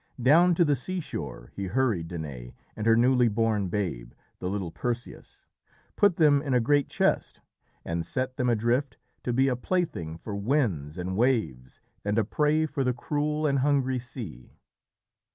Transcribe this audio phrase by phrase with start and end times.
[0.19, 5.45] Down to the seashore he hurried Danaë and her newly born babe, the little Perseus,
[5.95, 7.39] put them in a great chest,
[7.85, 12.65] and set them adrift to be a plaything for winds and waves and a prey
[12.65, 14.53] for the cruel and hungry sea.